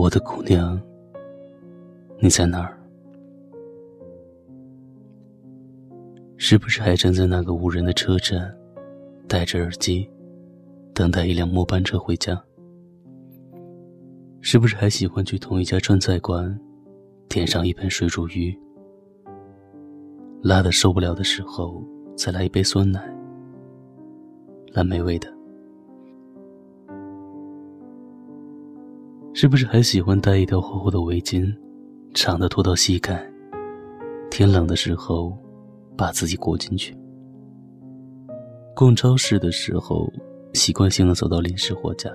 [0.00, 0.80] 我的姑娘，
[2.20, 2.74] 你在哪儿？
[6.38, 8.50] 是不是还站在那个无人的车站，
[9.28, 10.08] 戴着耳机，
[10.94, 12.42] 等待一辆末班车回家？
[14.40, 16.58] 是不是还喜欢去同一家川菜馆，
[17.28, 18.58] 点上一盆水煮鱼，
[20.42, 21.84] 辣的受不了的时候，
[22.16, 23.06] 再来一杯酸奶，
[24.72, 25.39] 蓝莓味的？
[29.32, 31.54] 是不是还喜欢戴一条厚厚的围巾，
[32.14, 33.24] 长的拖到膝盖？
[34.28, 35.36] 天冷的时候，
[35.96, 36.96] 把自己裹进去。
[38.74, 40.12] 逛超市的时候，
[40.54, 42.10] 习惯性的走到零食货架，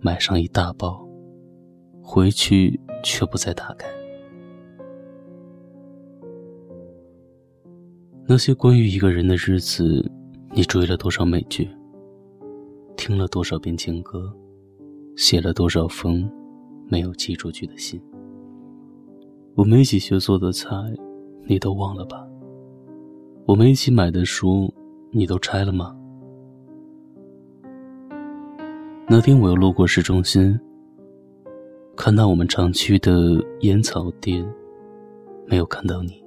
[0.00, 1.02] 买上一大包，
[2.02, 3.88] 回去却不再打开。
[8.26, 10.04] 那些关于一个人的日子，
[10.52, 11.68] 你追了多少美剧？
[12.96, 14.30] 听了多少遍情歌？
[15.18, 16.30] 写了多少封
[16.86, 18.00] 没有寄出去的信？
[19.56, 20.76] 我们一起学做的菜，
[21.44, 22.24] 你都忘了吧？
[23.44, 24.72] 我们一起买的书，
[25.10, 25.92] 你都拆了吗？
[29.08, 30.56] 那天我又路过市中心，
[31.96, 34.48] 看到我们常去的烟草店，
[35.46, 36.22] 没有看到你。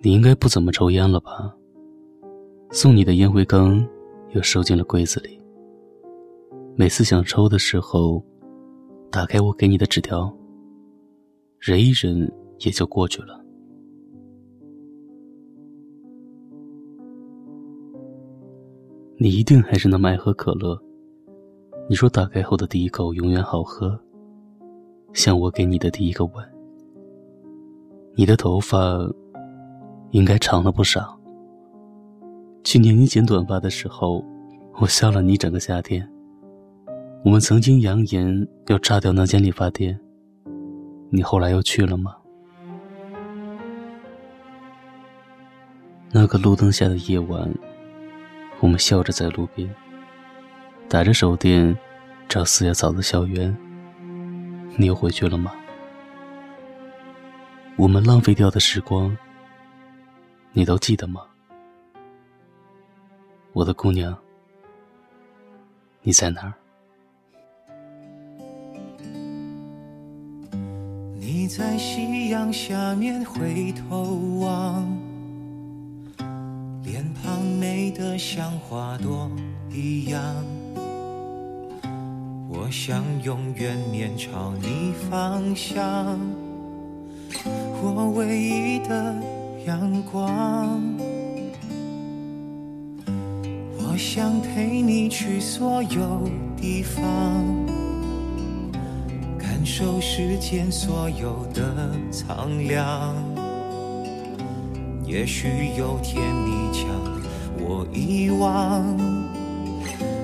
[0.00, 1.54] 你应该不怎么抽烟了吧？
[2.72, 3.86] 送你的烟灰缸
[4.32, 5.39] 又收进了柜子里。
[6.80, 8.24] 每次想抽的时候，
[9.10, 10.34] 打开我给你的纸条，
[11.58, 12.26] 忍一忍
[12.60, 13.38] 也就过去了。
[19.18, 20.80] 你一定还是那么爱喝可乐。
[21.86, 24.00] 你说打开后的第一口永远好喝，
[25.12, 26.36] 像我给你的第一个吻。
[28.14, 28.98] 你的头发
[30.12, 31.14] 应该长了不少。
[32.64, 34.24] 去年你剪短发的时候，
[34.80, 36.10] 我笑了你整个夏天。
[37.22, 39.98] 我们曾经扬言要炸掉那间理发店，
[41.10, 42.16] 你后来又去了吗？
[46.10, 47.46] 那个路灯下的夜晚，
[48.60, 49.68] 我们笑着在路边，
[50.88, 51.76] 打着手电，
[52.26, 53.54] 找四叶草的校园。
[54.78, 55.52] 你又回去了吗？
[57.76, 59.14] 我们浪费掉的时光，
[60.52, 61.20] 你都记得吗？
[63.52, 64.16] 我的姑娘，
[66.00, 66.54] 你在哪儿？
[71.56, 74.04] 在夕阳下面回头
[74.38, 74.86] 望，
[76.84, 79.28] 脸庞美得像花朵
[79.68, 80.22] 一样。
[82.48, 86.20] 我想永远面朝你方向，
[87.82, 89.16] 我唯一的
[89.66, 90.80] 阳光。
[93.76, 97.89] 我想陪你去所有地方。
[99.70, 103.14] 感受世间所有的苍凉，
[105.06, 106.88] 也许有天你将
[107.56, 108.84] 我遗忘，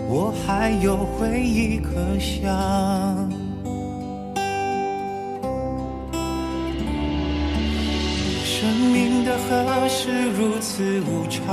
[0.09, 2.51] 我还有回忆可想。
[8.43, 11.47] 生命的河是如此无常，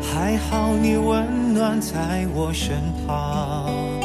[0.00, 4.03] 还好你温暖在我身旁。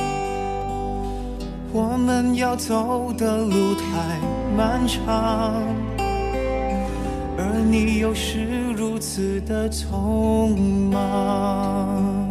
[1.72, 4.19] 我们要走的路太
[4.57, 5.63] 漫长，
[7.38, 10.57] 而你又是如此的匆
[10.91, 12.29] 忙。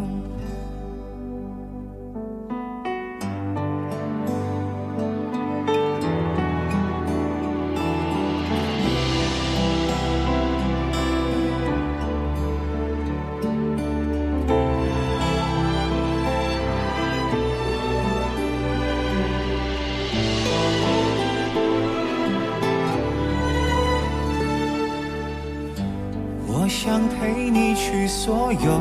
[26.68, 28.80] 想陪你去所有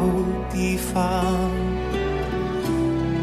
[0.51, 1.23] 地方，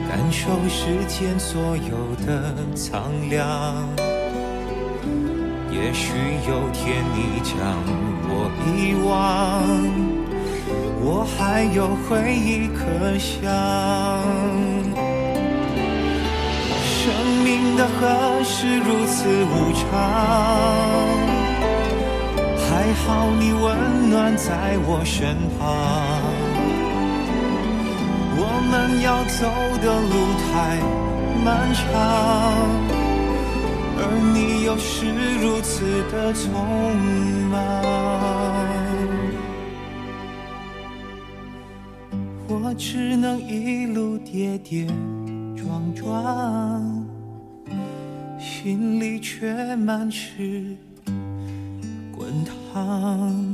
[0.09, 3.87] 感受世间所有的苍凉。
[5.71, 6.15] 也许
[6.49, 7.55] 有天你将
[8.27, 9.63] 我遗忘，
[11.03, 13.35] 我还有回忆可想。
[16.87, 17.13] 生
[17.45, 21.44] 命的河是如此无常。
[22.75, 25.63] 还好你温暖在我身旁，
[28.37, 29.47] 我们要走
[29.79, 30.53] 的路太
[31.45, 31.81] 漫长，
[33.97, 34.01] 而
[34.35, 35.07] 你又是
[35.41, 36.43] 如此的匆
[37.49, 37.55] 忙，
[42.49, 44.89] 我只能一路跌跌。
[45.57, 47.07] 撞撞，
[48.41, 50.77] 心里却满是
[52.75, 53.54] 滚烫。